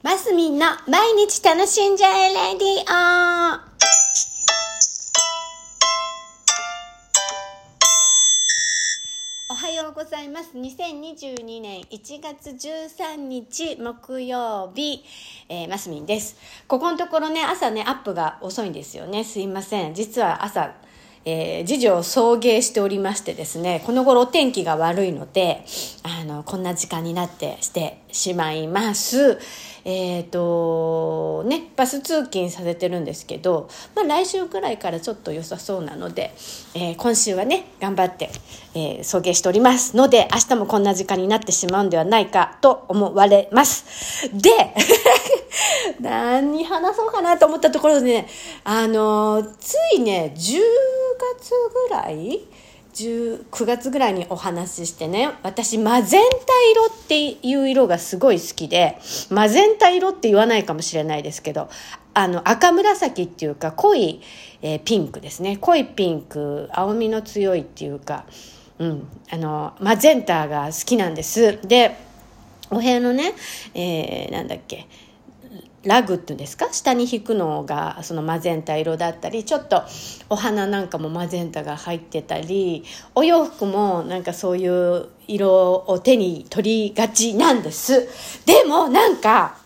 [0.00, 3.58] マスミンの毎日楽しんじゃえレディオ
[9.50, 10.50] おはようございます。
[10.54, 15.02] 2022年1月13日木曜日、
[15.48, 16.36] えー、マスミンです。
[16.68, 19.24] ここのところね、朝ね、アップが遅いんですよね。
[19.24, 19.94] すいません。
[19.94, 20.76] 実は朝、
[21.24, 25.64] えー、次女を送迎しておりましてですね、この頃お天気が悪いので、
[26.04, 29.38] あの、こんな時間になってしてしまいます。
[29.90, 36.34] えっ、ー、と、ね、バス通勤させてるんですけど、まあ来週くらいからちょっと良さそうなので、
[36.74, 38.28] えー、今週はね、頑張って、
[38.74, 44.28] えー、送迎しておりますので、明日もこんな時間になってしまうんではないかと思われます。
[44.30, 44.50] で、
[46.00, 48.28] 何話そうかなと思ったところでね、
[48.64, 50.60] あの、ついね、10
[51.40, 51.50] 月
[51.88, 52.42] ぐらい
[53.04, 56.36] 9月ぐらいにお話ししてね私マゼンタ
[56.72, 58.98] 色っていう色がすごい好きで
[59.30, 61.68] マゼンタ色って言わないかもしれないですけど
[62.14, 64.20] あの赤紫っていうか濃い、
[64.62, 65.56] えー、ピンクですね。
[65.58, 68.24] 濃いピンク青みの強いっていうか、
[68.80, 71.60] うん、あのマゼンタが好きなんです。
[71.68, 71.96] で
[72.70, 73.34] お部屋のね、
[73.74, 74.88] えー、なんだっけ
[75.84, 76.72] ラグっていうんですか？
[76.72, 79.82] 下に引くのがそのマゼンタ色だったりちょっと
[80.28, 88.08] お花なんかもマゼンタが入ってたりお洋服もなんかそういう色を手に取りがちなんです。
[88.44, 89.56] でもなんか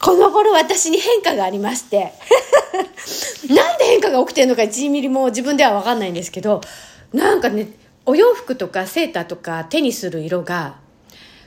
[0.00, 2.12] この頃私に変化がありまして。
[3.50, 6.60] なんで変化が起きてるのか1ミリも自分では分かんないんですけど
[7.12, 7.68] なんかね
[8.06, 10.76] お洋服とかセーターとか手にする色が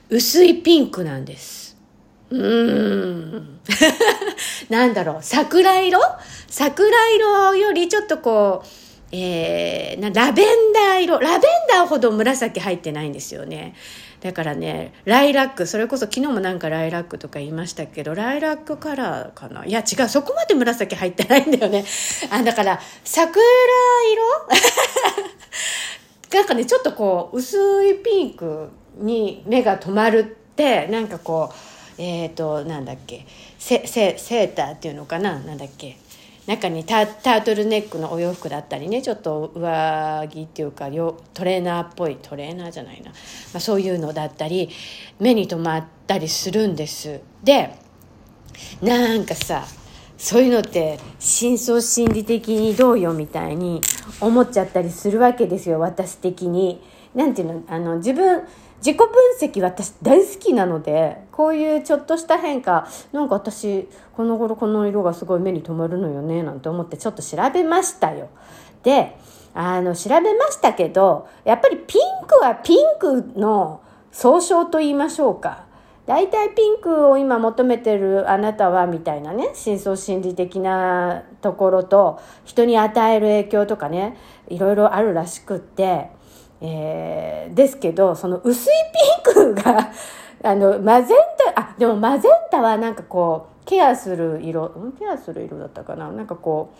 [0.10, 1.71] 薄いピンクなんです。
[2.32, 3.60] うん。
[4.70, 6.00] なんだろう、桜色？
[6.48, 8.68] 桜色よりちょっとこう、
[9.12, 11.20] えー、ラベンダー色。
[11.20, 13.76] ラベンダーほど紫入ってないんですよね。
[14.22, 19.66] だからね、ライラック、それこそ昨日もなんかライラックとか言いましたけど、ライラックカラーかな？
[19.66, 21.84] いや違う、そこまで紫入ってないんだよね。
[22.30, 23.42] あ、だから、桜
[24.14, 24.24] 色？
[26.38, 30.24] なんかね、ちょっとこう、薄いピンクに目が止まるっ
[30.56, 31.56] て、なんかこう、
[32.02, 33.28] えっ、ー、となんだっけ
[33.60, 35.98] セセセーターっていうのかななんだっけ
[36.48, 40.88] 中にタートルネックのお洋服だったりねちょっと上着っていうか
[41.34, 43.14] トレーナーっぽいトレーナーじゃないな、ま
[43.58, 44.70] あ、そういうのだったり
[45.20, 47.76] 目に留まったりするんですで
[48.82, 49.66] なんかさ
[50.18, 53.82] そういうのって深層心理的にどうよみたいに
[54.20, 56.82] 思っちゃったりするわけですよ私的に。
[57.16, 58.44] なんていうのあの自分
[58.82, 59.08] 自己分
[59.40, 68.30] 析私大好きなのでこういうちょっとした変化なんか私この頃この色がすごい目に留まるのよねなんて思ってちょっと調べましたよ。
[68.84, 69.16] で
[69.54, 73.82] あの調べましたけどやっぱりピンクはピンクの
[74.12, 75.66] 総称と言いましょうか。
[76.08, 84.18] 大体ピンクを今求めてるあなたはみたいなね深層心理的なところと人に与える影響とかね
[84.50, 86.10] いろいろあるらしくって
[86.62, 88.74] えー、ですけどその薄い
[89.26, 89.92] ピンクが
[90.44, 91.18] あのマゼン
[91.54, 96.12] タあでもマゼンタはなんかこうケアする色ケアする色だったかな？
[96.12, 96.78] なんかこう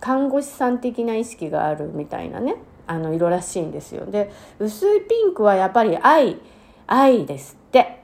[0.00, 2.56] 看護師さん的な意識があるみたいなね
[2.86, 4.06] あの色らしいんですよ。
[4.06, 6.38] で薄いピンクはやっぱり愛
[6.86, 8.01] 愛ですって。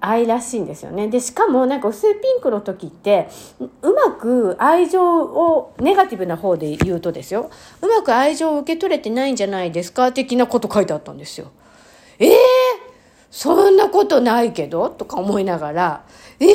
[0.00, 1.08] 愛らしいんですよね。
[1.08, 3.28] で、しかもなんか薄いピンクの時って、
[3.82, 7.50] うまく愛情を、ネガティブな方で言うとですよ、
[7.82, 11.50] うまく愛情を受け取れてないんじゃないですか的なこと書いてあったんですよ。
[12.18, 12.36] ええー、
[13.30, 14.90] そんなことないけど？
[14.90, 16.04] とか思いながら、
[16.38, 16.54] ええー、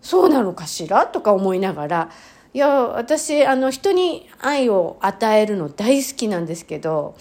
[0.00, 1.06] そうなのかしら？
[1.06, 2.10] とか思いながら、
[2.54, 7.14] いや、私、あの、人に愛を与えるの大好きなんですけど、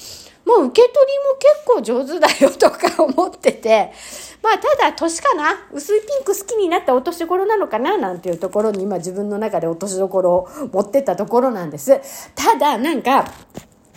[0.47, 3.91] もう受け取りも結構上手だよとか思ってて、
[4.41, 12.00] まあただ年かな薄いピンク好きになったお年頃なのかななんていうところに今自分の中で落としどころを持ってったところなんです。
[12.34, 13.25] ただなんか、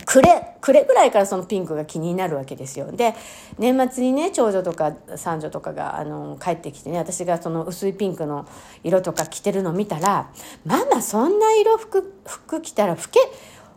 [0.06, 2.90] 暮れ、暮れぐらいからそのピンクが気になるわけですよ。
[2.90, 3.14] で、
[3.58, 8.44] 年末にね、長女とか三女とかが、あの、帰ってきてね、私がその薄いピンクの
[8.82, 10.30] 色とか着てるの見たら、
[10.64, 13.20] ママそんな色服、服着たら老け、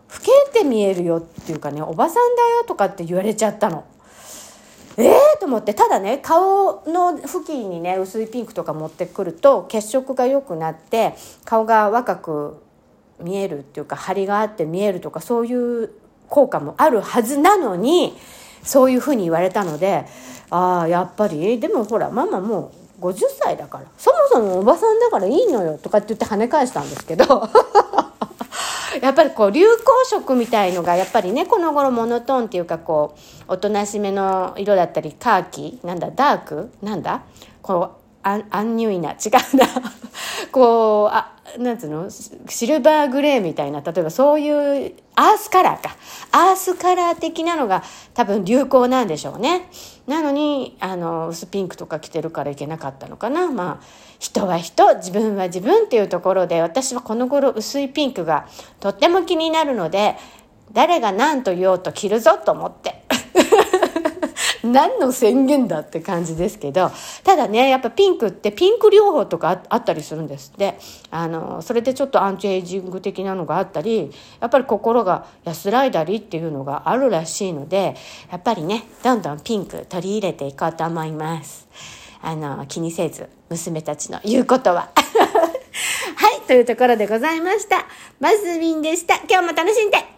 [0.10, 0.20] 老
[0.52, 3.86] けて見えるよっていうかね、おばさんだよとかって言われちゃったの。
[4.98, 11.16] ええー、と思ってただね顔の付近にね薄いピンクとか持ってくると血色が良くなって
[11.46, 12.64] 顔が若く
[13.20, 15.90] 見えるっていうか張りがあって見えるとかそういう
[16.30, 18.14] 効果もあるはずなのに
[18.64, 20.06] そういうふうに言われたので
[20.50, 27.50] ああやっぱりでもほらママもう50歳だからそもそもおばさんだからいいのよとかって言って跳ね返したんですけど
[29.02, 33.16] やっぱりこう流行色みたいのがやっぱりねこの頃モノトーンっていうかこ
[33.48, 36.72] うおとなしめの色だったりカーキなんだダーク？
[36.82, 37.24] なんだ？
[37.62, 39.12] こうアンアンニュイな。
[39.12, 39.16] 違
[39.54, 39.68] うな
[40.52, 42.10] こうあなんつうの？
[42.48, 45.96] シルバーグレーみたいな例えばそういうアースカラーか。
[46.32, 49.70] アースカラー的なのが多分流行なんでしょうね。
[50.08, 53.52] なのにあの薄ピンクとか着てるからいけなかったのかな。
[53.52, 53.86] まあ
[54.20, 58.48] 人は人自分は自分っていうところで私はこの頃薄いピンクが
[58.80, 60.16] とっても気になるので
[60.72, 63.03] 誰が何と言おうと着るぞと思って。
[64.64, 66.92] 何の宣言だって感じですけど
[67.24, 70.78] ただねやっぱピンクってピンク療法とかあったりするんですって
[71.12, 77.96] あのそれでちょっとアンチエイジング的なのがあったりやっぱり心が安らいだりっていうのがあるらしいので
[78.32, 81.68] やっぱりねどんどんピンク取り入れていこうと思います。
[82.26, 84.92] あの気にせず娘たちの言うことは。
[86.16, 87.86] はい、というところでございました。
[88.22, 89.16] マスミンでした。
[89.30, 90.13] 今日も楽しんで